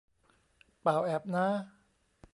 [0.85, 1.45] ป่าวแอบน้า